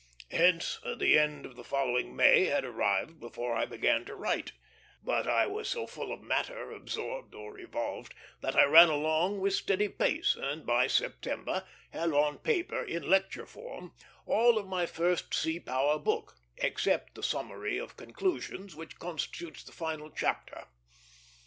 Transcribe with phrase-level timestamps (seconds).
[0.31, 4.51] Hence the end of the following May had arrived before I began to write;
[5.03, 9.53] but I was so full of matter, absorbed or evolved, that I ran along with
[9.53, 13.93] steady pace, and by September had on paper, in lecture form,
[14.25, 19.71] all of my first Sea Power book, except the summary of conclusions which constitutes the
[19.71, 20.65] final chapter.